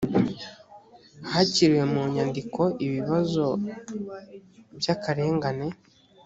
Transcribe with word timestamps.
hakiriwe 1.31 1.83
mu 1.93 2.01
nyandiko 2.13 2.61
ibibazo 2.85 3.45
by 4.79 4.87
akarengane 4.95 5.67